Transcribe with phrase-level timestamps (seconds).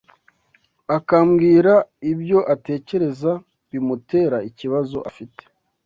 [0.97, 1.73] akambwira
[2.11, 3.31] ibyo atekereza
[3.69, 5.43] bimutera ikibazo afite